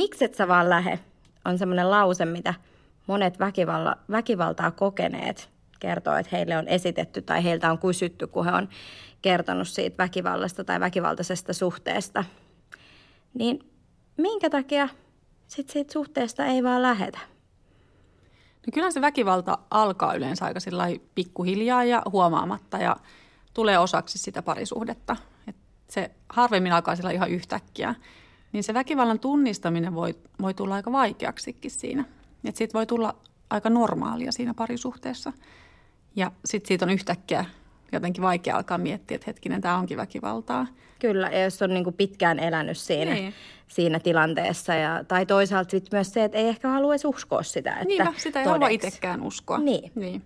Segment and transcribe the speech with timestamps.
[0.00, 0.98] miksi et sä vaan lähe,
[1.44, 2.54] on semmoinen lause, mitä
[3.06, 8.52] monet väkivalta, väkivaltaa kokeneet kertoo, että heille on esitetty tai heiltä on kysytty, kun he
[8.52, 8.68] on
[9.22, 12.24] kertonut siitä väkivallasta tai väkivaltaisesta suhteesta.
[13.34, 13.70] Niin
[14.16, 14.88] minkä takia
[15.46, 17.18] sit siitä suhteesta ei vaan lähetä?
[18.66, 20.60] No kyllä se väkivalta alkaa yleensä aika
[21.14, 22.96] pikkuhiljaa ja huomaamatta ja
[23.54, 25.16] tulee osaksi sitä parisuhdetta.
[25.48, 25.56] Et
[25.88, 27.94] se harvemmin alkaa sillä ihan yhtäkkiä.
[28.52, 32.04] Niin se väkivallan tunnistaminen voi, voi tulla aika vaikeaksikin siinä.
[32.44, 33.14] Että siitä voi tulla
[33.50, 35.32] aika normaalia siinä parisuhteessa.
[36.16, 37.44] Ja sitten siitä on yhtäkkiä
[37.92, 40.66] jotenkin vaikea alkaa miettiä, että hetkinen, tämä onkin väkivaltaa.
[40.98, 43.34] Kyllä, ja jos on niin kuin pitkään elänyt siinä, niin.
[43.68, 44.74] siinä tilanteessa.
[44.74, 47.72] Ja, tai toisaalta sit myös se, että ei ehkä haluaisi uskoa sitä.
[47.72, 48.52] Että Niinpä, sitä ei todeks.
[48.52, 49.58] halua itsekään uskoa.
[49.58, 49.92] Niin.
[49.94, 50.22] niin.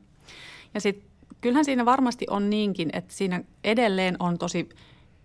[0.75, 1.09] Ja sitten
[1.41, 4.69] kyllähän siinä varmasti on niinkin, että siinä edelleen on tosi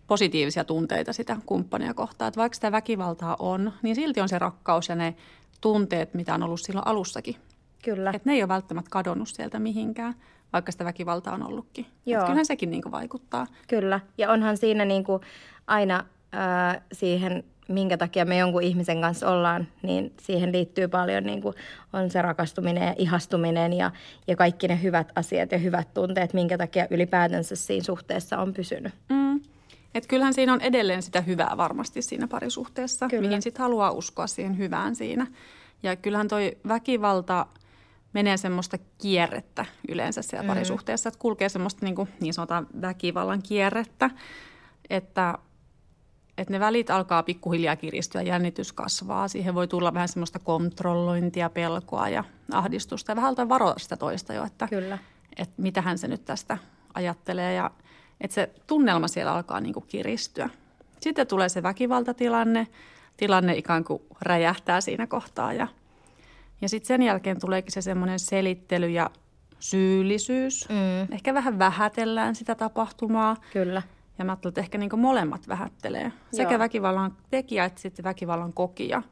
[0.10, 2.28] positiivisia tunteita sitä kumppania kohtaan.
[2.28, 5.16] Että vaikka sitä väkivaltaa on, niin silti on se rakkaus ja ne
[5.62, 7.36] tunteet, mitä on ollut silloin alussakin.
[7.84, 8.12] Kyllä.
[8.16, 10.14] Että ne ei ole välttämättä kadonnut sieltä mihinkään,
[10.54, 11.86] vaikka sitä väkivaltaa on ollutkin.
[12.06, 12.22] Joo.
[12.22, 13.48] kyllähän sekin niin vaikuttaa.
[13.68, 14.00] Kyllä.
[14.18, 15.22] Ja onhan siinä niin kuin
[15.68, 21.42] aina äh, siihen, minkä takia me jonkun ihmisen kanssa ollaan, niin siihen liittyy paljon, niin
[21.42, 21.56] kuin
[21.94, 23.92] on se rakastuminen ja ihastuminen ja,
[24.28, 28.94] ja kaikki ne hyvät asiat ja hyvät tunteet, minkä takia ylipäätänsä siinä suhteessa on pysynyt.
[29.10, 29.29] Mm.
[29.94, 33.28] Et kyllähän siinä on edelleen sitä hyvää varmasti siinä parisuhteessa, Kyllä.
[33.28, 35.28] mihin sitten haluaa uskoa siihen hyvään siinä.
[35.84, 37.46] Ja kyllähän toi väkivalta
[38.14, 40.48] menee semmoista kierrettä yleensä siellä mm.
[40.48, 44.10] parisuhteessa, että kulkee semmoista niin, kuin, niin sanotaan väkivallan kierrettä,
[44.90, 45.38] että,
[46.38, 52.10] että ne välit alkaa pikkuhiljaa kiristyä, jännitys kasvaa, siihen voi tulla vähän semmoista kontrollointia, pelkoa
[52.10, 54.98] ja ahdistusta ja vähän varoa sitä toista jo, että, Kyllä.
[55.38, 56.58] että mitähän se nyt tästä
[56.94, 57.72] ajattelee ja
[58.22, 60.50] että se tunnelma siellä alkaa niin kuin kiristyä.
[61.00, 62.68] Sitten tulee se väkivaltatilanne,
[63.18, 65.68] tilanne ikään kuin räjähtää siinä kohtaa ja,
[66.62, 69.10] ja sitten sen jälkeen tuleekin se semmoinen selittely ja
[69.60, 70.70] syyllisyys.
[70.70, 71.14] Mm.
[71.14, 73.38] Ehkä vähän vähätellään sitä tapahtumaa.
[73.54, 73.82] Kyllä.
[74.20, 76.12] Ja mä ajattelen, että ehkä niin molemmat vähättelee.
[76.32, 76.60] Sekä Joo.
[76.60, 79.04] väkivallan tekijä että sitten väkivallan kokija.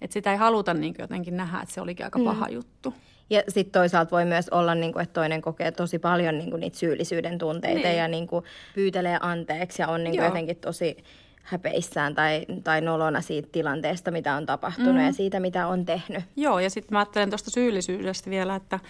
[0.00, 2.24] Että sitä ei haluta niin jotenkin nähdä, että se olikin aika mm.
[2.24, 2.94] paha juttu.
[3.30, 6.60] Ja sitten toisaalta voi myös olla, niin kuin, että toinen kokee tosi paljon niin kuin,
[6.60, 7.98] niitä syyllisyyden tunteita niin.
[7.98, 8.44] ja niin kuin,
[8.74, 10.96] pyytelee anteeksi ja on niin kuin, jotenkin tosi
[11.42, 15.06] häpeissään tai, tai nolona siitä tilanteesta, mitä on tapahtunut mm.
[15.06, 16.24] ja siitä, mitä on tehnyt.
[16.36, 18.80] Joo, ja sitten mä ajattelen tuosta syyllisyydestä vielä, että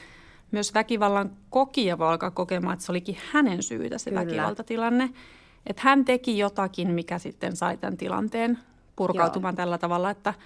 [0.51, 4.21] myös väkivallan kokija voi alkaa kokemaan, että se olikin hänen syytä se Kyllä.
[4.21, 5.11] väkivaltatilanne.
[5.67, 8.59] Että hän teki jotakin, mikä sitten sai tämän tilanteen
[8.97, 9.57] purkautumaan Joo.
[9.57, 10.35] tällä tavalla, että–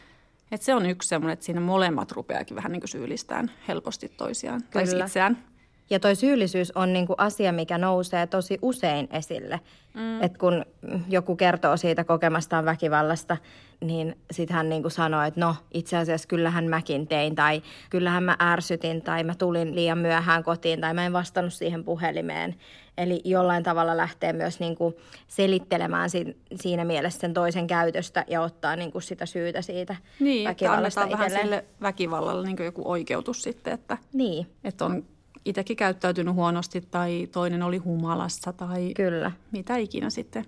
[0.52, 4.62] et se on yksi semmoinen, että siinä molemmat rupeakin vähän niin kuin syyllistään helposti toisiaan
[4.70, 4.86] Kyllä.
[4.86, 5.50] tai itseään.
[5.90, 9.60] Ja toi syyllisyys on niin kuin asia, mikä nousee tosi usein esille.
[9.94, 10.22] Mm.
[10.22, 10.64] Et kun
[11.08, 13.36] joku kertoo siitä kokemastaan väkivallasta,
[13.80, 18.22] niin sitten hän niin kuin sanoo, että no itse asiassa kyllähän mäkin tein tai kyllähän
[18.22, 22.54] mä ärsytin tai mä tulin liian myöhään kotiin tai mä en vastannut siihen puhelimeen.
[22.98, 24.94] Eli jollain tavalla lähtee myös niin kuin
[25.28, 26.10] selittelemään
[26.54, 31.18] siinä mielessä sen toisen käytöstä ja ottaa niin kuin sitä syytä siitä niin, väkivallasta Niin,
[31.18, 34.46] vähän sille väkivallalle niin kuin joku oikeutus sitten, että, niin.
[34.64, 35.04] että on
[35.44, 39.32] itsekin käyttäytynyt huonosti tai toinen oli humalassa tai Kyllä.
[39.52, 40.44] mitä ikinä sitten,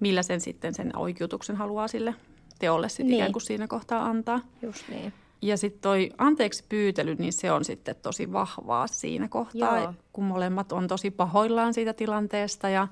[0.00, 2.14] millä sen sitten sen oikeutuksen haluaa sille
[2.58, 3.16] teolle sitten niin.
[3.16, 4.40] ikään kuin siinä kohtaa antaa.
[4.62, 5.12] Just niin.
[5.42, 9.94] Ja sitten toi anteeksi pyytely, niin se on sitten tosi vahvaa siinä kohtaa, Joo.
[10.12, 12.88] kun molemmat on tosi pahoillaan siitä tilanteesta ja,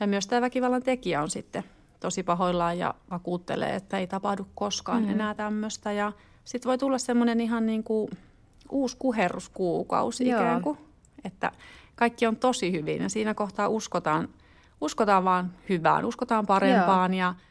[0.00, 1.64] ja myös tämä väkivallan tekijä on sitten
[2.00, 5.10] tosi pahoillaan ja vakuuttelee, että ei tapahdu koskaan mm.
[5.10, 5.92] enää tämmöistä.
[5.92, 6.12] Ja
[6.44, 8.10] sitten voi tulla semmoinen ihan niin kuin
[8.70, 10.40] uusi kuherruskuukausi Joo.
[10.40, 10.78] ikään kuin,
[11.24, 11.52] että
[11.94, 14.28] kaikki on tosi hyvin ja siinä kohtaa uskotaan,
[14.80, 17.18] uskotaan vaan hyvään, uskotaan parempaan Joo.
[17.18, 17.34] ja–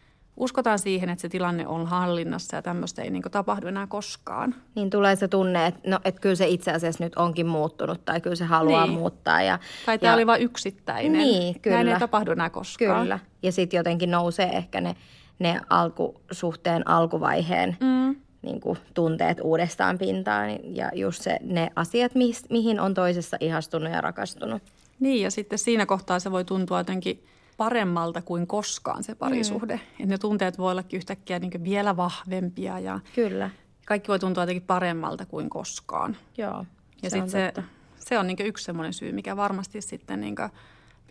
[0.41, 4.55] uskotaan siihen, että se tilanne on hallinnassa ja tämmöistä ei niin tapahdu enää koskaan.
[4.75, 8.21] Niin tulee se tunne, että, no, että kyllä se itse asiassa nyt onkin muuttunut tai
[8.21, 8.99] kyllä se haluaa niin.
[8.99, 9.41] muuttaa.
[9.41, 11.11] Ja, tai tämä ja, oli vain yksittäinen.
[11.11, 11.75] Niin, kyllä.
[11.75, 13.01] Näin ei tapahdu enää koskaan.
[13.01, 13.19] Kyllä.
[13.43, 14.95] Ja sitten jotenkin nousee ehkä ne,
[15.39, 18.15] ne alkusuhteen alkuvaiheen mm.
[18.41, 20.49] niin kuin, tunteet uudestaan pintaan.
[20.63, 24.61] Ja just se, ne asiat, mi, mihin on toisessa ihastunut ja rakastunut.
[24.99, 27.23] Niin ja sitten siinä kohtaa se voi tuntua jotenkin–
[27.57, 29.75] paremmalta kuin koskaan se parisuhde.
[29.75, 29.81] Mm.
[29.81, 33.49] Että ne tunteet voi olla yhtäkkiä niin vielä vahvempia ja Kyllä.
[33.85, 36.17] kaikki voi tuntua jotenkin paremmalta kuin koskaan.
[36.37, 36.65] Joo,
[37.03, 37.53] ja se, sit se,
[37.97, 40.35] se on niin yksi sellainen syy, mikä varmasti sitten niin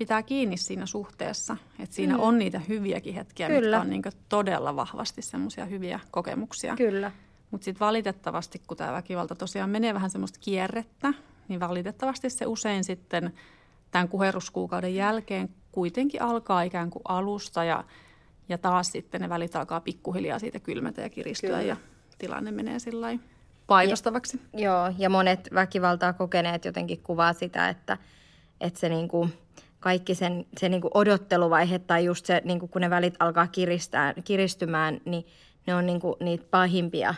[0.00, 1.56] pitää kiinni siinä suhteessa.
[1.78, 2.20] Että siinä mm.
[2.20, 3.60] on niitä hyviäkin hetkiä, Kyllä.
[3.60, 6.76] mitkä on niin todella vahvasti semmoisia hyviä kokemuksia.
[6.76, 7.12] Kyllä.
[7.50, 11.14] Mutta sitten valitettavasti, kun tämä väkivalta tosiaan menee vähän semmoista kierrettä,
[11.48, 13.32] niin valitettavasti se usein sitten
[13.90, 17.84] tämän kuheruskuukauden jälkeen kuitenkin alkaa ikään kuin alusta ja,
[18.48, 21.62] ja taas sitten ne välit alkaa pikkuhiljaa siitä kylmätä ja kiristyä Kyllä.
[21.62, 21.76] ja
[22.18, 23.08] tilanne menee sillä
[23.66, 24.40] painostavaksi.
[24.52, 27.98] Ja, joo, ja monet väkivaltaa kokeneet jotenkin kuvaa sitä, että,
[28.60, 29.32] että se niin kuin,
[29.80, 33.46] kaikki sen, se niin kuin odotteluvaihe tai just se, niin kuin kun ne välit alkaa
[33.46, 35.26] kiristää, kiristymään, niin
[35.66, 37.14] ne on niin kuin niitä pahimpia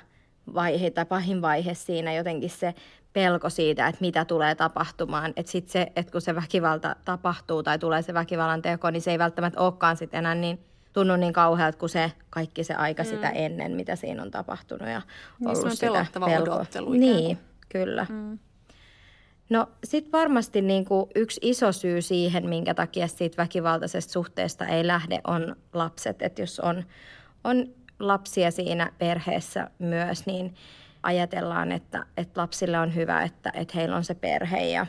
[0.54, 2.74] vaiheita, pahin vaihe siinä jotenkin se
[3.12, 5.32] pelko siitä, että mitä tulee tapahtumaan.
[5.36, 9.10] Että sitten se, että kun se väkivalta tapahtuu tai tulee se väkivallan teko, niin se
[9.10, 10.58] ei välttämättä olekaan sitten enää niin
[10.92, 13.08] tunnu niin kauhealta kuin se kaikki se aika mm.
[13.08, 15.02] sitä ennen, mitä siinä on tapahtunut ja
[15.38, 16.54] niin, ollut se sitä pelkoa.
[16.54, 17.38] odottelu Niin,
[17.68, 18.06] kyllä.
[18.08, 18.38] Mm.
[19.50, 24.86] No sitten varmasti niin kuin yksi iso syy siihen, minkä takia siitä väkivaltaisesta suhteesta ei
[24.86, 26.22] lähde, on lapset.
[26.22, 26.84] Että jos on,
[27.44, 27.66] on
[27.98, 30.54] lapsia siinä perheessä myös, niin
[31.02, 34.86] ajatellaan, että, että lapsille on hyvä, että, että heillä on se perhe ja,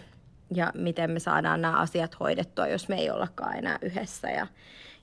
[0.56, 4.30] ja miten me saadaan nämä asiat hoidettua, jos me ei ollakaan enää yhdessä.
[4.30, 4.48] Ja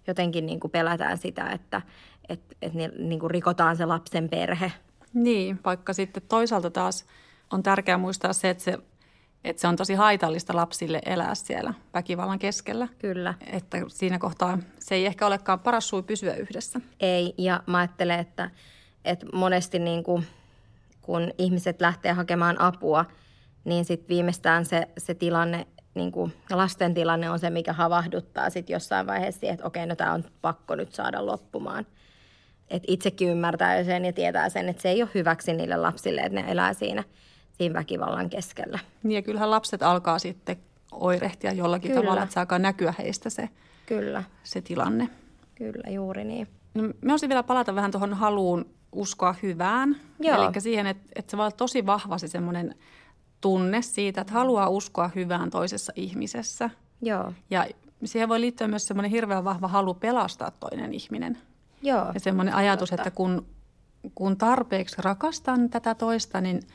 [0.07, 1.83] jotenkin niin kuin pelätään sitä, että,
[2.29, 4.73] että, että niin kuin rikotaan se lapsen perhe.
[5.15, 7.07] Niin, vaikka sitten toisaalta taas
[7.53, 8.79] on tärkeää muistaa se, että se
[9.45, 12.89] että se on tosi haitallista lapsille elää siellä väkivallan keskellä.
[12.99, 13.35] Kyllä.
[13.47, 16.81] Että siinä kohtaa se ei ehkä olekaan paras sui pysyä yhdessä.
[17.01, 18.51] Ei, ja mä ajattelen, että,
[19.05, 20.27] että monesti niin kuin,
[21.11, 23.05] kun ihmiset lähtee hakemaan apua,
[23.65, 28.75] niin sitten viimeistään se, se tilanne, niin kuin lasten tilanne on se, mikä havahduttaa sitten
[28.75, 31.87] jossain vaiheessa että okei, no tämä on pakko nyt saada loppumaan.
[32.69, 36.43] Et itsekin ymmärtää sen ja tietää sen, että se ei ole hyväksi niille lapsille, että
[36.43, 37.05] ne elää siinä–
[37.61, 38.79] siinä väkivallan keskellä.
[39.03, 40.57] Niin ja kyllähän lapset alkaa sitten
[40.93, 42.03] oirehtia jollakin Kyllä.
[42.03, 43.49] tavalla, että se alkaa näkyä heistä se,
[43.87, 44.25] Kyllä.
[44.43, 45.09] se tilanne.
[45.55, 46.49] Kyllä, juuri niin.
[46.75, 49.97] No, me olisin vielä palata vähän tuohon haluun uskoa hyvään.
[50.21, 52.75] Eli siihen, että, että se voi olla tosi vahva se semmoinen
[53.41, 56.71] tunne siitä, että haluaa uskoa hyvään toisessa ihmisessä.
[57.03, 57.33] Joo.
[57.51, 57.67] Ja
[58.05, 61.39] siihen voi liittyä myös semmoinen hirveän vahva halu pelastaa toinen ihminen.
[61.83, 62.07] Joo.
[62.15, 63.03] Ja semmoinen ajatus, Totta.
[63.03, 63.47] että kun,
[64.15, 66.61] kun tarpeeksi rakastan tätä toista, niin–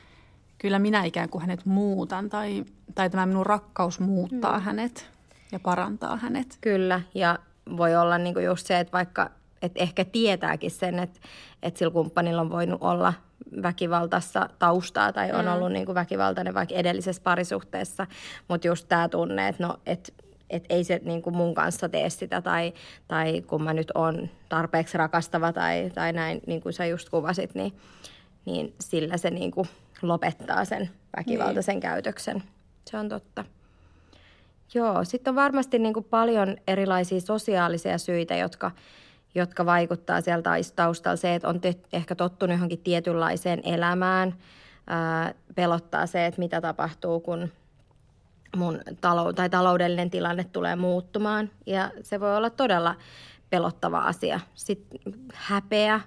[0.58, 2.64] kyllä minä ikään kuin hänet muutan tai,
[2.94, 4.64] tai tämä minun rakkaus muuttaa mm.
[4.64, 5.10] hänet
[5.52, 6.58] ja parantaa hänet.
[6.60, 7.38] Kyllä ja
[7.76, 9.30] voi olla niin kuin just se, että vaikka
[9.66, 11.20] että ehkä tietääkin sen, että,
[11.62, 13.12] että sillä kumppanilla on voinut olla
[13.62, 15.52] väkivaltaista taustaa tai on mm.
[15.52, 18.06] ollut niin kuin väkivaltainen vaikka edellisessä parisuhteessa,
[18.48, 20.14] mutta just tämä tunne, että no, et,
[20.50, 22.72] et ei se niin kuin mun kanssa tee sitä tai,
[23.08, 27.54] tai kun mä nyt on tarpeeksi rakastava tai, tai näin, niin kuin sä just kuvasit,
[27.54, 27.72] niin,
[28.44, 29.68] niin sillä se niin kuin
[30.02, 31.80] lopettaa sen väkivaltaisen niin.
[31.80, 32.42] käytöksen.
[32.90, 33.44] Se on totta.
[34.74, 38.70] Joo, sitten on varmasti niin kuin paljon erilaisia sosiaalisia syitä, jotka,
[39.36, 41.16] jotka vaikuttaa sieltä taustalla.
[41.16, 41.60] Se, että on
[41.92, 44.34] ehkä tottunut johonkin tietynlaiseen elämään,
[44.86, 47.52] ää, pelottaa se, että mitä tapahtuu, kun
[48.56, 51.50] mun talou- tai taloudellinen tilanne tulee muuttumaan.
[51.66, 52.94] Ja se voi olla todella
[53.50, 54.40] pelottava asia.
[54.54, 55.00] Sitten
[55.34, 56.00] häpeä,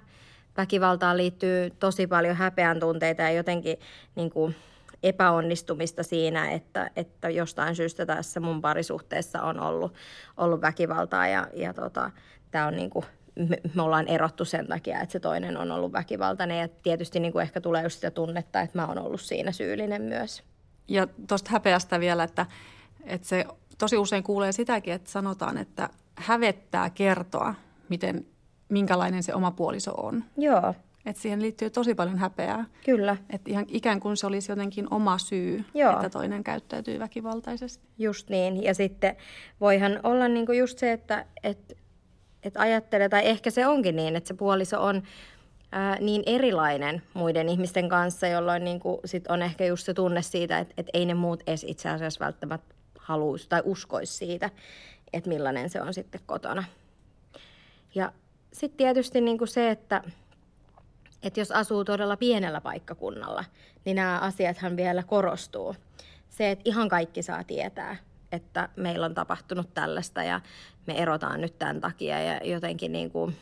[0.56, 3.76] väkivaltaan liittyy tosi paljon häpeän tunteita ja jotenkin
[4.14, 4.56] niin kuin
[5.02, 9.94] epäonnistumista siinä, että, että jostain syystä tässä mun parisuhteessa on ollut,
[10.36, 12.10] ollut väkivaltaa ja, ja tota,
[12.50, 13.04] tämä on niin kuin,
[13.48, 17.32] me, me ollaan erottu sen takia, että se toinen on ollut väkivaltainen ja tietysti niin
[17.32, 20.42] kuin ehkä tulee just sitä tunnetta, että mä oon ollut siinä syyllinen myös.
[20.88, 22.46] Ja tuosta häpeästä vielä, että,
[23.04, 23.44] että se
[23.78, 27.54] tosi usein kuulee sitäkin, että sanotaan, että hävettää kertoa,
[27.88, 28.26] miten
[28.68, 30.24] minkälainen se oma puoliso on.
[30.36, 30.74] Joo.
[31.06, 32.64] Et siihen liittyy tosi paljon häpeää.
[32.84, 33.16] Kyllä.
[33.30, 35.92] Et ihan ikään kuin se olisi jotenkin oma syy, Joo.
[35.92, 37.88] että toinen käyttäytyy väkivaltaisesti.
[37.98, 38.62] Just niin.
[38.62, 39.16] Ja sitten
[39.60, 41.76] voihan olla niinku just se, että et,
[42.42, 45.02] et ajattelee, tai ehkä se onkin niin, että se puoliso on
[45.72, 50.58] ää, niin erilainen muiden ihmisten kanssa, jolloin niinku sit on ehkä just se tunne siitä,
[50.58, 54.50] että et ei ne muut edes itse asiassa välttämättä haluaisi tai uskoisi siitä,
[55.12, 56.64] että millainen se on sitten kotona.
[57.94, 58.12] Ja
[58.52, 60.02] sitten tietysti niin kuin se, että,
[61.22, 63.44] että jos asuu todella pienellä paikkakunnalla,
[63.84, 65.76] niin nämä asiathan vielä korostuu.
[66.28, 67.96] Se, että ihan kaikki saa tietää,
[68.32, 70.40] että meillä on tapahtunut tällaista ja
[70.86, 73.36] me erotaan nyt tämän takia ja jotenkin niin kuin,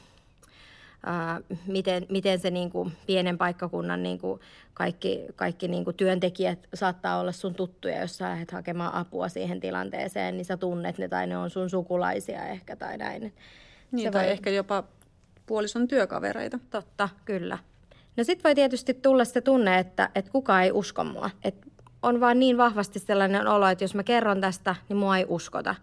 [1.06, 4.40] ää, miten, miten se niin kuin pienen paikkakunnan niin kuin
[4.74, 9.60] kaikki, kaikki niin kuin työntekijät saattaa olla sun tuttuja, jos sä lähdet hakemaan apua siihen
[9.60, 13.34] tilanteeseen, niin sä tunnet ne tai ne on sun sukulaisia ehkä tai näin.
[13.92, 14.32] Niin, se tai voi...
[14.32, 14.84] ehkä jopa
[15.46, 16.58] puolison työkavereita.
[16.70, 17.58] Totta, kyllä.
[18.16, 21.30] No sitten voi tietysti tulla se tunne, että, että kukaan ei usko mua.
[21.44, 21.54] Et
[22.02, 25.74] on vaan niin vahvasti sellainen olo, että jos mä kerron tästä, niin mua ei uskota.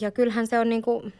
[0.00, 1.12] Ja kyllähän se on niin kuin,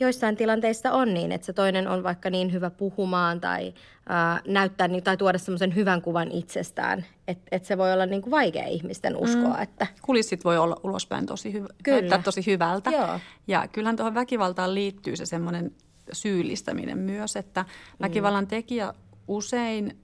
[0.00, 3.74] joissain tilanteissa on niin, että se toinen on vaikka niin hyvä puhumaan tai
[4.08, 8.30] ää, näyttää tai tuoda semmoisen hyvän kuvan itsestään, että, että se voi olla niin kuin
[8.30, 9.56] vaikea ihmisten uskoa.
[9.56, 9.62] Mm.
[9.62, 9.86] Että...
[10.02, 12.18] Kulissit voi olla ulospäin tosi, hyvä, Kyllä.
[12.24, 12.90] tosi hyvältä.
[12.90, 13.20] Joo.
[13.46, 15.72] Ja kyllähän tuohon väkivaltaan liittyy se semmoinen
[16.12, 17.64] syyllistäminen myös, että
[18.00, 18.94] väkivallan tekijä
[19.28, 19.98] usein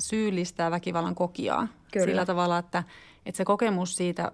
[0.00, 1.68] syyllistää väkivallan kokijaa.
[1.92, 2.06] Kyllä.
[2.06, 2.82] Sillä tavalla, että,
[3.26, 4.32] että se kokemus siitä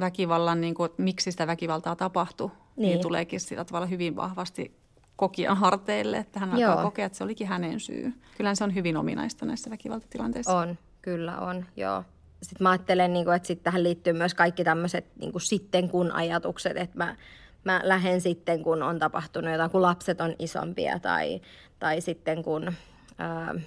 [0.00, 2.88] väkivallan, niin kuin, että miksi sitä väkivaltaa tapahtui, niin.
[2.88, 4.78] niin tuleekin sillä tavalla hyvin vahvasti
[5.16, 6.82] kokijan harteille, että hän alkaa Joo.
[6.82, 8.12] kokea, että se olikin hänen syy.
[8.36, 10.58] Kyllä se on hyvin ominaista näissä väkivaltatilanteissa.
[10.58, 12.04] On, kyllä on, joo.
[12.42, 16.76] Sitten mä ajattelen, niin että sitten tähän liittyy myös kaikki tämmöiset niin sitten kun ajatukset,
[16.76, 17.16] että mä,
[17.64, 21.40] mä lähden sitten kun on tapahtunut jotain, kun lapset on isompia tai,
[21.78, 22.72] tai sitten kun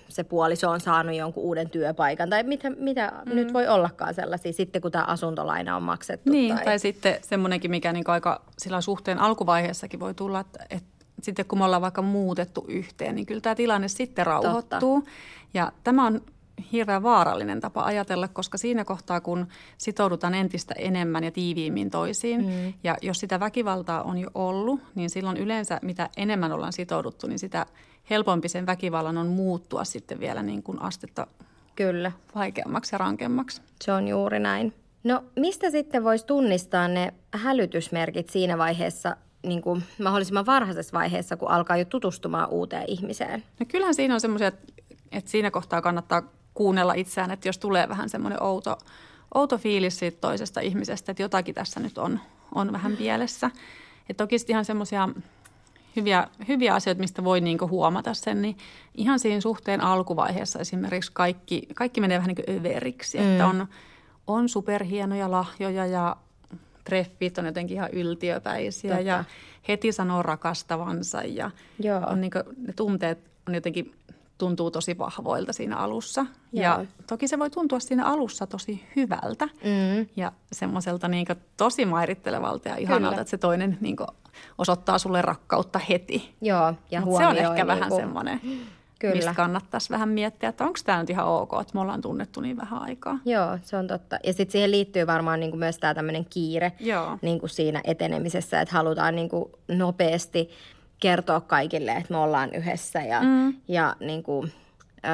[0.10, 3.36] se puoliso on saanut jonkun uuden työpaikan tai mitä, mitä mm.
[3.36, 6.31] nyt voi ollakaan sellaisia sitten, kun tämä asuntolaina on maksettu.
[6.31, 11.05] Niin, tai, tai sitten semmoinenkin, mikä niin aika sillä suhteen alkuvaiheessakin voi tulla, että, että
[11.22, 15.01] sitten kun me ollaan vaikka muutettu yhteen, niin kyllä tämä tilanne sitten rauhoittuu.
[15.01, 15.12] Totta.
[15.53, 16.22] Ja tämä on
[16.72, 22.74] hirveän vaarallinen tapa ajatella, koska siinä kohtaa, kun sitoudutaan entistä enemmän ja tiiviimmin toisiin, mm.
[22.84, 27.39] ja jos sitä väkivaltaa on jo ollut, niin silloin yleensä mitä enemmän ollaan sitouduttu, niin
[27.39, 27.65] sitä
[28.10, 31.27] helpompi sen väkivallan on muuttua sitten vielä niin kuin astetta
[31.75, 32.12] Kyllä.
[32.36, 33.62] vaikeammaksi ja rankemmaksi.
[33.81, 34.74] Se on juuri näin.
[35.03, 41.50] No mistä sitten voisi tunnistaa ne hälytysmerkit siinä vaiheessa, niin kuin mahdollisimman varhaisessa vaiheessa, kun
[41.50, 43.43] alkaa jo tutustumaan uuteen ihmiseen?
[43.60, 44.51] No kyllähän siinä on semmoisia,
[45.12, 48.77] että siinä kohtaa kannattaa kuunnella itseään, että jos tulee vähän semmoinen outo,
[49.34, 52.20] outo fiilis siitä toisesta ihmisestä, että jotakin tässä nyt on,
[52.55, 53.51] on vähän pielessä.
[54.10, 55.10] Ja toki ihan semmoisia
[55.95, 58.57] hyviä, hyviä asioita, mistä voi niinku huomata sen, niin
[58.95, 63.31] ihan siinä suhteen alkuvaiheessa esimerkiksi kaikki, kaikki menee vähän niin överiksi, mm.
[63.31, 63.67] että on,
[64.27, 66.15] on superhienoja lahjoja ja
[66.83, 69.07] treffit on jotenkin ihan yltiöpäisiä Totta.
[69.07, 69.24] ja
[69.67, 72.01] heti sanoo rakastavansa ja Joo.
[72.07, 73.95] On niin kuin, ne tunteet on jotenkin
[74.41, 76.25] tuntuu tosi vahvoilta siinä alussa.
[76.53, 76.63] Joo.
[76.63, 80.07] Ja toki se voi tuntua siinä alussa tosi hyvältä mm.
[80.15, 81.25] ja semmoiselta niin
[81.57, 83.21] tosi mairittelevalta ja ihanalta, Kyllä.
[83.21, 83.95] että se toinen niin
[84.57, 86.36] osoittaa sulle rakkautta heti.
[86.41, 88.01] Joo, ja Se on ehkä niin vähän kuin...
[88.01, 88.41] semmoinen,
[89.00, 89.15] Kyllä.
[89.15, 92.57] mistä kannattaisi vähän miettiä, että onko tämä nyt ihan ok, että me ollaan tunnettu niin
[92.57, 93.19] vähän aikaa.
[93.25, 94.19] Joo, se on totta.
[94.24, 97.17] Ja sitten siihen liittyy varmaan niin myös tämä tämmöinen kiire Joo.
[97.21, 99.29] Niin kuin siinä etenemisessä, että halutaan niin
[99.67, 100.50] nopeasti
[101.01, 103.55] kertoa kaikille, että me ollaan yhdessä ja, mm.
[103.67, 104.51] ja niin kuin,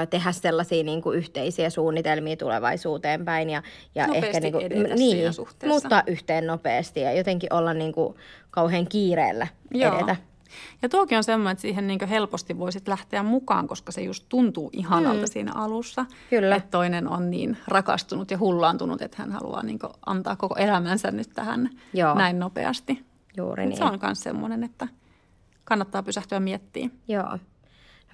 [0.10, 3.63] tehdä sellaisia niin kuin yhteisiä suunnitelmia tulevaisuuteen päin ja,
[3.96, 5.17] ja ehkä niin kuin, niin,
[5.65, 8.15] muuttaa yhteen nopeasti ja jotenkin olla niin kuin
[8.51, 9.96] kauhean kiireellä Joo.
[9.96, 10.15] edetä.
[10.82, 14.70] Ja tuokin on semmoinen, että siihen niin helposti voisit lähteä mukaan, koska se just tuntuu
[14.74, 15.27] ihanalta mm.
[15.32, 16.06] siinä alussa.
[16.29, 16.56] Kyllä.
[16.56, 21.29] Että toinen on niin rakastunut ja hullaantunut, että hän haluaa niin antaa koko elämänsä nyt
[21.34, 22.15] tähän Joo.
[22.15, 23.06] näin nopeasti.
[23.38, 23.77] Juuri niin.
[23.77, 24.88] Se on myös semmoinen, että
[25.68, 26.92] kannattaa pysähtyä miettimään.
[27.08, 27.30] Joo.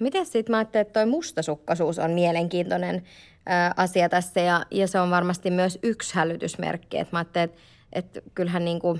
[0.00, 3.02] miten sitten mä ajattelin, että toi mustasukkaisuus on mielenkiintoinen
[3.46, 6.98] ää, asia tässä ja, ja se on varmasti myös yksi hälytysmerkki.
[6.98, 7.60] Et mä ajattelin, että,
[7.92, 8.98] että kyllähän niinku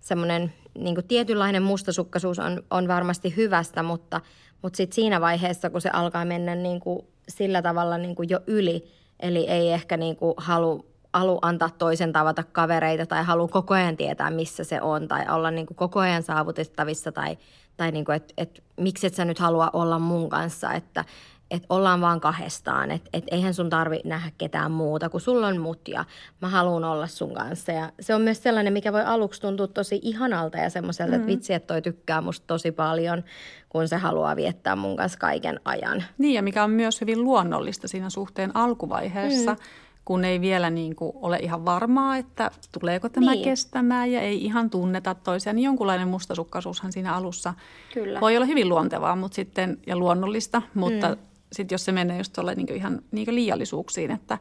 [0.00, 4.20] semmoinen niinku tietynlainen mustasukkaisuus on, on varmasti hyvästä, mutta,
[4.62, 8.84] mutta sitten siinä vaiheessa, kun se alkaa mennä niinku sillä tavalla niinku jo yli,
[9.20, 14.30] eli ei ehkä niinku halu, halu antaa toisen tavata kavereita tai halu koko ajan tietää,
[14.30, 17.38] missä se on tai olla niinku koko ajan saavutettavissa tai–
[17.76, 21.04] tai niin kuin, että, että miksi et sä nyt halua olla mun kanssa, että,
[21.50, 25.60] että ollaan vaan kahdestaan, että, että eihän sun tarvi nähdä ketään muuta, kun sulla on
[25.60, 26.04] mut ja
[26.40, 27.72] mä haluan olla sun kanssa.
[27.72, 31.22] Ja se on myös sellainen, mikä voi aluksi tuntua tosi ihanalta ja semmoiselta, mm-hmm.
[31.22, 33.24] että vitsi, että toi tykkää musta tosi paljon,
[33.68, 36.04] kun se haluaa viettää mun kanssa kaiken ajan.
[36.18, 39.58] Niin ja mikä on myös hyvin luonnollista siinä suhteen alkuvaiheessa, mm
[40.04, 43.44] kun ei vielä niin kuin ole ihan varmaa, että tuleeko tämä niin.
[43.44, 45.56] kestämään ja ei ihan tunneta toisiaan.
[45.56, 47.54] Niin jonkunlainen mustasukkaisuushan siinä alussa
[47.94, 48.20] Kyllä.
[48.20, 51.16] voi olla hyvin luontevaa mutta sitten, ja luonnollista, mutta mm.
[51.52, 54.38] sitten jos se menee just tuolle niin ihan niin liiallisuuksiin, että,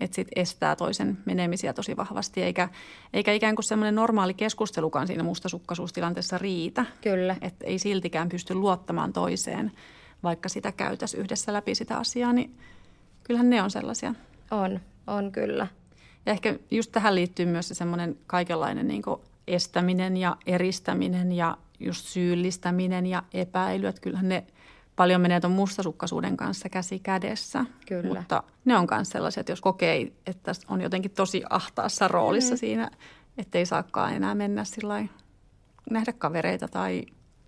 [0.00, 2.68] että sit estää toisen menemisiä tosi vahvasti, eikä,
[3.12, 6.86] eikä ikään kuin semmoinen normaali keskustelukaan siinä mustasukkaisuustilanteessa riitä.
[7.00, 7.36] Kyllä.
[7.40, 9.72] Että ei siltikään pysty luottamaan toiseen,
[10.22, 12.58] vaikka sitä käytäisiin yhdessä läpi sitä asiaa, niin
[13.24, 14.14] kyllähän ne on sellaisia–
[14.50, 15.66] on, on kyllä.
[16.26, 19.02] Ja ehkä just tähän liittyy myös se semmoinen kaikenlainen niin
[19.46, 23.86] estäminen ja eristäminen ja just syyllistäminen ja epäily.
[23.86, 24.46] Että kyllähän ne
[24.96, 27.64] paljon menee tuon mustasukkaisuuden kanssa käsi kädessä.
[27.88, 28.18] Kyllä.
[28.18, 32.58] Mutta ne on myös sellaisia, että jos kokee, että on jotenkin tosi ahtaassa roolissa mm.
[32.58, 32.90] siinä,
[33.38, 35.06] ettei saakaan enää mennä sillä
[35.90, 37.02] nähdä kavereita tai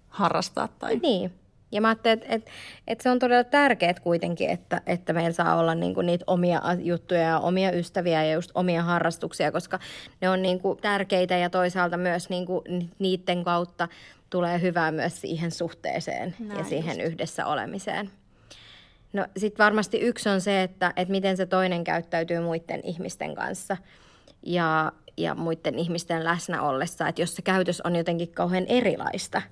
[0.08, 0.68] harrastaa.
[0.68, 0.96] Tai...
[0.96, 1.32] Niin,
[1.72, 2.50] ja mä ajattelin, että, että,
[2.86, 7.20] että se on todella tärkeää kuitenkin, että, että meillä saa olla niinku niitä omia juttuja
[7.20, 9.78] ja omia ystäviä ja just omia harrastuksia, koska
[10.20, 12.64] ne on niinku tärkeitä ja toisaalta myös niinku
[12.98, 13.88] niiden kautta
[14.30, 17.12] tulee hyvää myös siihen suhteeseen Näin ja siihen just.
[17.12, 18.10] yhdessä olemiseen.
[19.12, 23.76] No sitten varmasti yksi on se, että, että miten se toinen käyttäytyy muiden ihmisten kanssa
[24.42, 27.08] ja, ja muiden ihmisten läsnä ollessa.
[27.08, 29.42] Että jos se käytös on jotenkin kauhean erilaista,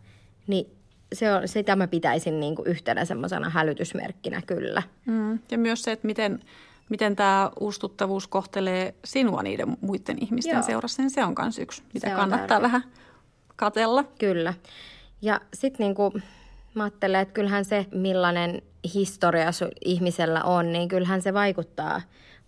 [0.46, 0.76] niin
[1.12, 4.82] se on, sitä mä pitäisin niin kuin yhtenä semmoisena hälytysmerkkinä kyllä.
[5.06, 5.38] Mm.
[5.50, 6.40] Ja myös se, että miten,
[6.88, 10.62] miten tämä uustuttavuus kohtelee sinua niiden muiden ihmisten Joo.
[10.62, 12.84] seurassa, niin se on myös yksi, mitä se kannattaa vähän
[13.56, 14.04] katella.
[14.18, 14.54] Kyllä.
[15.22, 16.22] Ja sitten niin kuin,
[16.74, 18.62] mä ajattelen, että kyllähän se, millainen
[18.94, 19.50] historia
[19.84, 22.02] ihmisellä on, niin kyllähän se vaikuttaa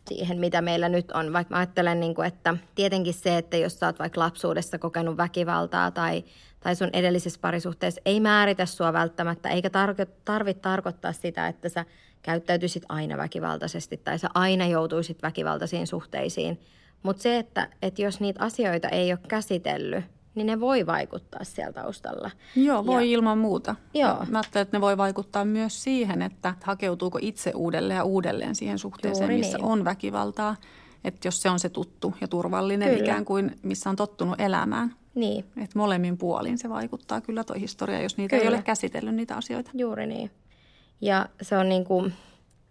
[0.09, 1.33] siihen, mitä meillä nyt on.
[1.33, 5.17] Vaikka mä ajattelen, niin kuin, että tietenkin se, että jos sä oot vaikka lapsuudessa kokenut
[5.17, 6.25] väkivaltaa tai,
[6.61, 9.71] tai sun edellisessä parisuhteessa, ei määritä sua välttämättä, eikä
[10.25, 11.85] tarvitse tarkoittaa sitä, että sä
[12.23, 16.61] käyttäytyisit aina väkivaltaisesti tai sä aina joutuisit väkivaltaisiin suhteisiin.
[17.03, 20.05] Mutta se, että, että jos niitä asioita ei ole käsitellyt,
[20.35, 22.31] niin ne voi vaikuttaa siellä taustalla.
[22.57, 23.75] Joo, voi ja, ilman muuta.
[23.95, 24.25] Joo.
[24.29, 28.79] Mä ajattelen, että ne voi vaikuttaa myös siihen, että hakeutuuko itse uudelleen ja uudelleen siihen
[28.79, 29.67] suhteeseen, Juuri missä niin.
[29.67, 30.57] on väkivaltaa.
[31.05, 33.03] Että jos se on se tuttu ja turvallinen kyllä.
[33.03, 34.95] ikään kuin, missä on tottunut elämään.
[35.15, 35.45] Niin.
[35.57, 38.51] Että molemmin puolin se vaikuttaa kyllä toi historia, jos niitä kyllä.
[38.51, 39.71] ei ole käsitellyt niitä asioita.
[39.75, 40.31] Juuri niin.
[41.01, 42.13] Ja se on niin kuin,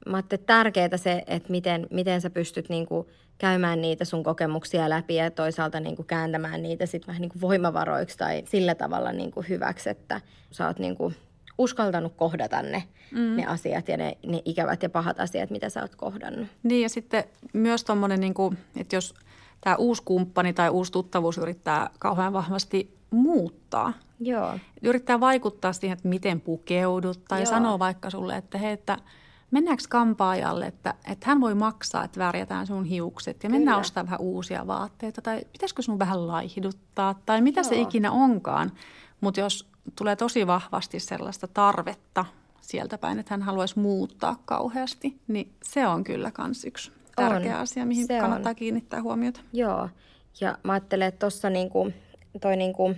[0.05, 4.89] mä että tärkeää se, että miten, miten sä pystyt niin kuin käymään niitä sun kokemuksia
[4.89, 9.11] läpi ja toisaalta niin kuin kääntämään niitä sitten vähän niin kuin voimavaroiksi tai sillä tavalla
[9.11, 11.15] niin kuin hyväksi, että sä oot niin kuin
[11.57, 13.35] uskaltanut kohdata ne, mm.
[13.35, 16.47] ne asiat ja ne, ne ikävät ja pahat asiat, mitä sä oot kohdannut.
[16.63, 19.13] Niin ja sitten myös tuommoinen, niin kuin, että jos
[19.61, 23.93] tämä uusi kumppani tai uusi tuttavuus yrittää kauhean vahvasti muuttaa.
[24.19, 24.59] Joo.
[24.81, 27.45] Yrittää vaikuttaa siihen, että miten pukeudut tai Joo.
[27.45, 28.97] sanoo vaikka sulle, että hei, että
[29.51, 34.19] mennäänkö kampaajalle, että, että hän voi maksaa, että värjätään sun hiukset ja mennään ostaa vähän
[34.19, 37.69] uusia vaatteita tai pitäisikö sun vähän laihduttaa tai mitä Joo.
[37.69, 38.71] se ikinä onkaan.
[39.21, 42.25] Mutta jos tulee tosi vahvasti sellaista tarvetta
[42.61, 47.61] sieltä päin, että hän haluaisi muuttaa kauheasti, niin se on kyllä myös yksi tärkeä on.
[47.61, 48.55] asia, mihin se kannattaa on.
[48.55, 49.39] kiinnittää huomiota.
[49.53, 49.89] Joo,
[50.41, 51.93] ja mä ajattelen, että tuossa niinku,
[52.41, 52.93] toi niinku–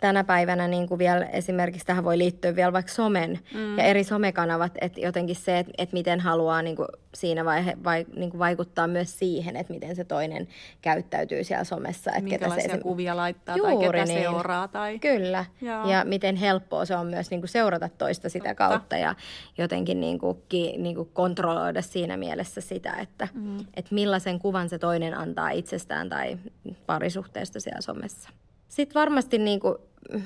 [0.00, 3.78] tänä päivänä niin kuin vielä esimerkiksi tähän voi liittyä vielä vaikka somen mm.
[3.78, 8.06] ja eri somekanavat, että jotenkin se, että, että miten haluaa niin kuin siinä vaihe, vai,
[8.16, 10.48] niin kuin vaikuttaa myös siihen, että miten se toinen
[10.82, 12.10] käyttäytyy siellä somessa.
[12.10, 14.20] Että Minkälaisia ketä se, kuvia laittaa Juuri tai ketä niin.
[14.20, 14.68] seuraa.
[14.68, 14.98] Tai...
[14.98, 15.90] Kyllä, Joo.
[15.90, 18.68] ja miten helppoa se on myös niin kuin seurata toista sitä Totta.
[18.68, 19.14] kautta ja
[19.58, 23.58] jotenkin niin kuin, ki, niin kuin kontrolloida siinä mielessä sitä, että, mm.
[23.58, 26.38] että millaisen kuvan se toinen antaa itsestään tai
[26.86, 28.30] parisuhteesta siellä somessa.
[28.76, 29.74] Sitten varmasti niin kuin,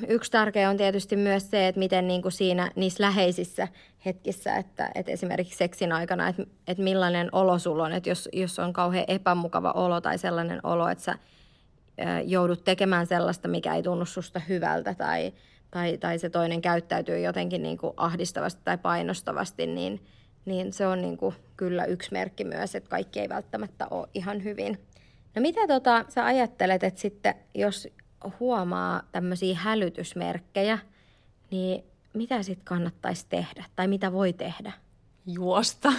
[0.08, 3.68] yksi tärkeä on tietysti myös se, että miten niin kuin siinä niissä läheisissä
[4.06, 7.92] hetkissä, että, että esimerkiksi seksin aikana, että, että millainen olo sulla on.
[7.92, 11.14] Että jos, jos on kauhean epämukava olo tai sellainen olo, että sä
[12.24, 15.32] joudut tekemään sellaista, mikä ei tunnu susta hyvältä tai,
[15.70, 20.00] tai, tai se toinen käyttäytyy jotenkin niin kuin ahdistavasti tai painostavasti, niin,
[20.44, 24.44] niin se on niin kuin kyllä yksi merkki myös, että kaikki ei välttämättä ole ihan
[24.44, 24.78] hyvin.
[25.34, 27.88] No mitä tota, sä ajattelet, että sitten jos
[28.40, 30.78] huomaa tämmöisiä hälytysmerkkejä,
[31.50, 34.72] niin mitä sitten kannattaisi tehdä tai mitä voi tehdä?
[35.26, 35.92] Juosta.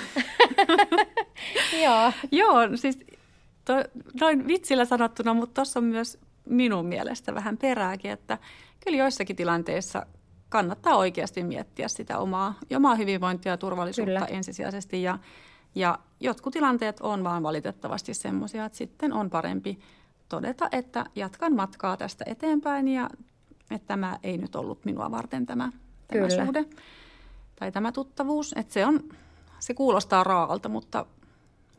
[1.83, 2.13] Joo.
[2.31, 2.99] Joo, siis
[3.65, 3.73] to,
[4.21, 8.37] noin vitsillä sanottuna, mutta tuossa on myös minun mielestä vähän perääkin, että
[8.85, 10.05] kyllä joissakin tilanteissa
[10.49, 14.25] kannattaa oikeasti miettiä sitä omaa, omaa hyvinvointia ja turvallisuutta kyllä.
[14.25, 15.03] ensisijaisesti.
[15.03, 15.19] Ja,
[15.75, 19.79] ja jotkut tilanteet on vaan valitettavasti semmoisia, että sitten on parempi–
[20.31, 23.09] todeta, että jatkan matkaa tästä eteenpäin ja
[23.71, 25.71] että tämä ei nyt ollut minua varten tämä,
[26.07, 26.65] tämä suhde
[27.59, 28.53] tai tämä tuttavuus.
[28.55, 28.99] Että se, on,
[29.59, 31.05] se kuulostaa raalta, mutta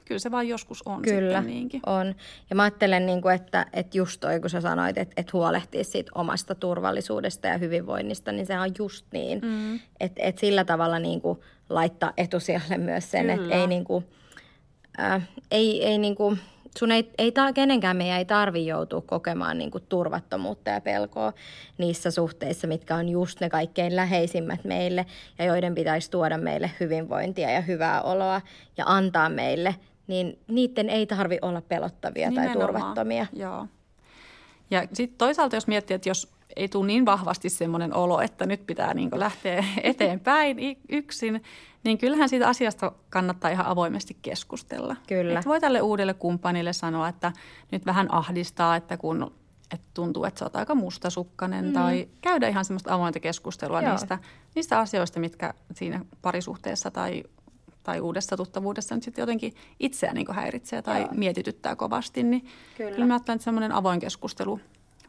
[0.04, 1.80] kyllä se vain joskus on Kyllä, sitten niinkin.
[1.86, 2.14] on.
[2.50, 5.84] Ja mä ajattelen, niin kuin, että, että just toi, kun sä sanoit, että, että huolehtii
[5.84, 9.40] siitä omasta turvallisuudesta ja hyvinvoinnista, niin se on just niin.
[9.44, 9.74] Mm.
[10.00, 11.38] Että, että sillä tavalla niin kuin
[11.68, 13.34] laittaa etusijalle myös sen, Kyllä.
[13.34, 14.04] että ei, niin kuin,
[15.00, 16.38] äh, ei, ei niin kuin,
[16.78, 21.32] sun ei, ei ta, kenenkään meidän ei tarvi joutua kokemaan niin kuin turvattomuutta ja pelkoa
[21.78, 25.06] niissä suhteissa, mitkä on just ne kaikkein läheisimmät meille
[25.38, 28.40] ja joiden pitäisi tuoda meille hyvinvointia ja hyvää oloa
[28.76, 29.74] ja antaa meille,
[30.06, 32.58] niin niiden ei tarvi olla pelottavia Nimenomaan.
[32.58, 33.26] tai turvattomia.
[33.32, 33.66] Joo.
[34.70, 38.66] Ja sitten toisaalta jos miettii, että jos ei tule niin vahvasti semmoinen olo, että nyt
[38.66, 40.56] pitää niin lähteä eteenpäin
[40.88, 41.42] yksin,
[41.84, 44.96] niin kyllähän siitä asiasta kannattaa ihan avoimesti keskustella.
[45.08, 45.38] Kyllä.
[45.38, 47.32] Et voi tälle uudelle kumppanille sanoa, että
[47.72, 49.32] nyt vähän ahdistaa, että kun
[49.72, 51.72] että tuntuu, että sä oot aika mustasukkainen mm.
[51.72, 54.18] tai käydä ihan semmoista avointa keskustelua niistä,
[54.54, 57.24] niistä asioista, mitkä siinä parisuhteessa tai,
[57.82, 61.08] tai uudessa tuttavuudessa nyt sitten jotenkin itseään niin häiritsee tai Joo.
[61.12, 62.22] mietityttää kovasti.
[62.22, 62.90] Niin kyllä.
[62.90, 64.60] kyllä mä ajattelen, että semmoinen avoin keskustelu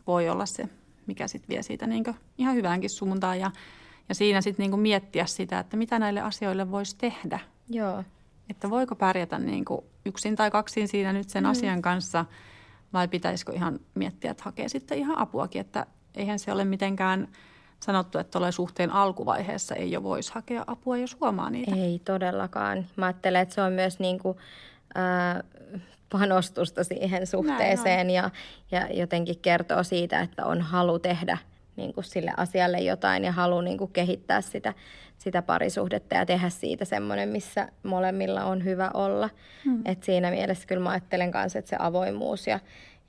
[0.07, 0.69] voi olla se,
[1.07, 2.03] mikä sitten vie siitä niin
[2.37, 3.51] ihan hyväänkin suuntaan ja
[4.09, 7.39] ja siinä sitten niinku miettiä sitä, että mitä näille asioille voisi tehdä.
[7.69, 8.03] Joo.
[8.49, 11.49] Että voiko pärjätä niinku yksin tai kaksin siinä nyt sen mm.
[11.49, 12.25] asian kanssa
[12.93, 15.61] vai pitäisikö ihan miettiä, että hakee sitten ihan apuakin.
[15.61, 15.85] Että
[16.15, 17.27] eihän se ole mitenkään
[17.79, 21.75] sanottu, että tuolla suhteen alkuvaiheessa ei jo voisi hakea apua, jos huomaa niitä.
[21.75, 22.85] Ei todellakaan.
[22.95, 24.37] Mä ajattelen, että se on myös niin kuin,
[24.97, 25.43] äh,
[26.13, 28.29] panostusta siihen suhteeseen ja,
[28.71, 31.37] ja jotenkin kertoo siitä, että on halu tehdä
[31.75, 34.73] niin kuin sille asialle jotain ja halu niin kuin kehittää sitä,
[35.17, 39.29] sitä parisuhdetta ja tehdä siitä semmoinen, missä molemmilla on hyvä olla.
[39.65, 39.81] Hmm.
[39.85, 42.59] Et siinä mielessä kyllä mä ajattelen kanssa, että se avoimuus ja,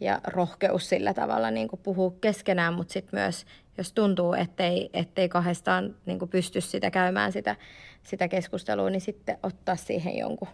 [0.01, 3.47] ja rohkeus sillä tavalla niin kuin puhua keskenään, mutta sitten myös
[3.79, 7.57] jos tuntuu, ettei, ettei kahdestaan niin kuin pysty sitä käymään sitä,
[8.03, 10.49] sitä keskustelua, niin sitten ottaa siihen jonkun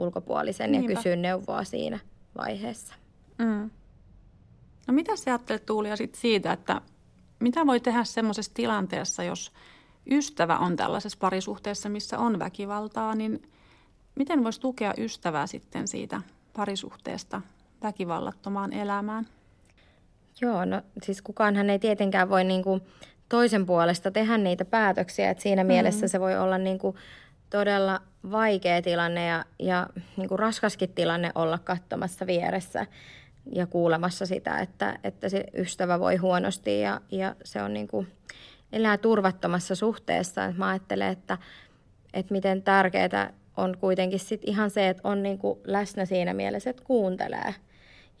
[0.00, 0.92] ulkopuolisen Niinpä.
[0.92, 1.98] ja kysyä neuvoa siinä
[2.36, 2.94] vaiheessa.
[3.38, 3.70] Mm.
[4.86, 6.80] No mitä sä ajattelet Tuulia sit siitä, että
[7.40, 9.52] mitä voi tehdä semmoisessa tilanteessa, jos
[10.10, 13.42] ystävä on tällaisessa parisuhteessa, missä on väkivaltaa, niin
[14.14, 16.22] miten voisi tukea ystävää sitten siitä
[16.56, 17.40] parisuhteesta
[17.82, 19.26] väkivallattomaan elämään?
[20.40, 22.80] Joo, no siis kukaanhan ei tietenkään voi niin kuin
[23.28, 25.68] toisen puolesta tehdä niitä päätöksiä, että siinä mm.
[25.68, 26.96] mielessä se voi olla niin kuin
[27.50, 29.86] todella vaikea tilanne ja, ja
[30.16, 32.86] niin kuin raskaskin tilanne olla katsomassa vieressä
[33.52, 38.08] ja kuulemassa sitä, että, että se ystävä voi huonosti ja, ja se on niin kuin,
[38.72, 40.52] elää turvattomassa suhteessa.
[40.56, 41.38] Mä ajattelen, että,
[42.14, 46.70] että miten tärkeää on kuitenkin sit ihan se, että on niin kuin läsnä siinä mielessä,
[46.70, 47.54] että kuuntelee–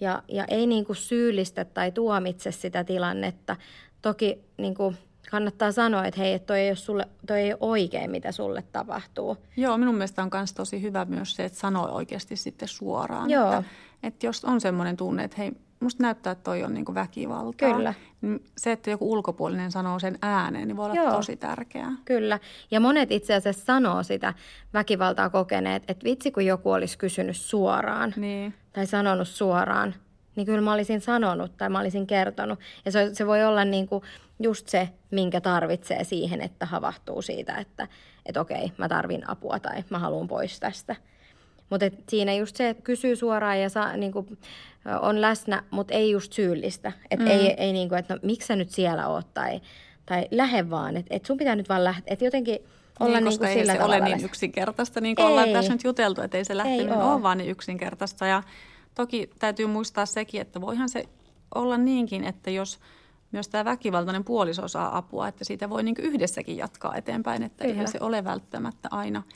[0.00, 3.56] ja, ja ei niin kuin syyllistä tai tuomitse sitä tilannetta.
[4.02, 4.96] Toki niin kuin
[5.30, 8.64] kannattaa sanoa, että hei, että toi ei, ole sulle, toi ei ole oikein, mitä sulle
[8.72, 9.36] tapahtuu.
[9.56, 13.30] Joo, minun mielestä on myös tosi hyvä myös se, että sanoo oikeasti sitten suoraan.
[13.30, 13.52] Joo.
[13.52, 13.64] Että,
[14.02, 17.74] että jos on semmoinen tunne, että hei, musta näyttää, että toi on niin väkivaltaa.
[17.74, 17.94] Kyllä.
[18.20, 21.12] Niin se, että joku ulkopuolinen sanoo sen ääneen, niin voi olla Joo.
[21.12, 21.92] tosi tärkeää.
[22.04, 22.38] Kyllä.
[22.70, 24.34] Ja monet itse asiassa sanoo sitä
[24.74, 28.54] väkivaltaa kokeneet, että vitsi kun joku olisi kysynyt suoraan niin.
[28.72, 29.94] tai sanonut suoraan,
[30.40, 32.58] niin kyllä mä olisin sanonut tai mä olisin kertonut.
[32.84, 34.02] Ja se, se voi olla niin kuin
[34.42, 37.88] just se, minkä tarvitsee siihen, että havahtuu siitä, että,
[38.26, 40.96] että okei, mä tarvin apua tai mä haluan pois tästä.
[41.70, 44.38] Mutta siinä just se, että kysyy suoraan ja saa, niin kuin,
[45.00, 46.92] on läsnä, mutta ei just syyllistä.
[47.10, 47.30] Että mm.
[47.30, 49.60] ei, ei niin kuin, että no, miksi sä nyt siellä oot tai,
[50.06, 50.96] tai lähde vaan.
[50.96, 52.12] Että et sun pitää nyt vaan lähteä.
[52.12, 52.58] Että jotenkin
[53.00, 55.30] olla niin, niin kuin sillä ei se ole niin yksinkertaista, niin kuin ei.
[55.30, 57.12] ollaan tässä nyt juteltu, että ei se lähteminen ei ole.
[57.12, 58.26] ole vaan niin yksinkertaista.
[58.26, 58.42] Ja
[58.94, 61.08] toki täytyy muistaa sekin, että voihan se
[61.54, 62.78] olla niinkin, että jos
[63.32, 67.72] myös tämä väkivaltainen puoliso saa apua, että siitä voi niin yhdessäkin jatkaa eteenpäin, että Kyllä.
[67.72, 69.22] eihän se ole välttämättä aina–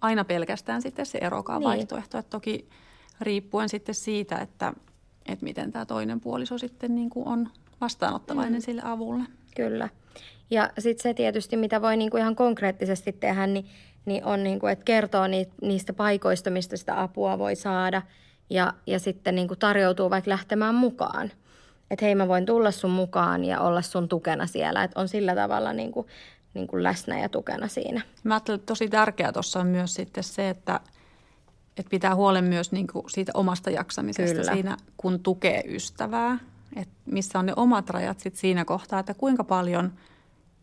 [0.00, 1.68] aina pelkästään sitten se erokaa niin.
[1.68, 2.18] vaihtoehto.
[2.18, 2.68] Että toki
[3.20, 4.72] riippuen sitten siitä, että,
[5.26, 7.48] että miten tämä toinen puoliso sitten niin kuin on
[7.80, 8.64] vastaanottavainen mm.
[8.64, 9.24] sille avulle.
[9.56, 9.88] Kyllä.
[10.50, 13.66] Ja sitten se tietysti, mitä voi niin kuin ihan konkreettisesti tehdä, niin,
[14.04, 15.24] niin on, niin kuin, että kertoo
[15.62, 18.02] niistä paikoista, mistä sitä apua voi saada
[18.50, 21.30] ja, ja sitten niin kuin tarjoutuu vaikka lähtemään mukaan.
[21.90, 24.84] Että hei, mä voin tulla sun mukaan ja olla sun tukena siellä.
[24.84, 26.06] Että on sillä tavalla niin kuin
[26.56, 28.00] niin kuin läsnä ja tukena siinä.
[28.24, 30.80] Mä ajattelen, että tosi tärkeää tuossa on myös sitten se, että,
[31.76, 34.52] että pitää huolen myös niin kuin siitä omasta jaksamisesta Kyllä.
[34.52, 36.38] siinä, kun tukee ystävää.
[36.76, 39.92] Että missä on ne omat rajat sitten siinä kohtaa, että kuinka paljon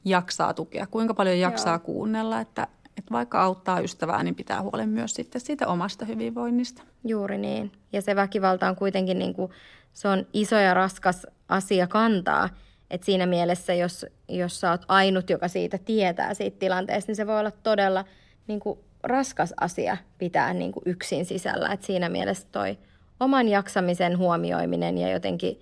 [0.05, 1.79] jaksaa tukea, kuinka paljon jaksaa Joo.
[1.79, 6.83] kuunnella, että, että vaikka auttaa ystävää, niin pitää huolen myös sitten siitä omasta hyvinvoinnista.
[7.03, 7.71] Juuri niin.
[7.93, 9.51] Ja se väkivalta on kuitenkin niin kuin,
[9.93, 12.49] se on iso ja raskas asia kantaa–
[12.93, 17.27] et siinä mielessä, jos, jos sä oot ainut, joka siitä tietää siitä tilanteesta, niin se
[17.27, 18.05] voi olla todella
[18.47, 21.69] niin kuin, raskas asia pitää niin kuin, yksin sisällä.
[21.69, 22.77] Et siinä mielessä toi
[23.19, 25.59] oman jaksamisen huomioiminen ja jotenkin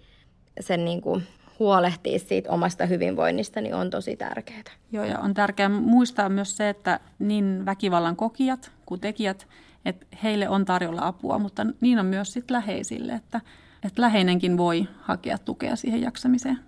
[0.60, 1.24] sen niin kuin,
[1.60, 4.64] huolehtia siitä omasta hyvinvoinnista, niin on tosi tärkeää.
[4.92, 9.48] Joo, ja on tärkeää muistaa myös se, että niin väkivallan kokijat kuin tekijät,
[9.86, 13.42] että heille on tarjolla apua, mutta niin on myös sitten läheisille, että,
[13.86, 16.60] että läheinenkin voi hakea tukea siihen jaksamiseen.